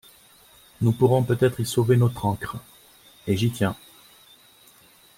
Nous 0.81 0.93
pourrons 0.93 1.21
peut-être 1.21 1.63
sauver 1.63 1.95
notre 1.95 2.25
ancre, 2.25 2.57
et 3.27 3.37
j’y 3.37 3.51
tiens. 3.51 3.75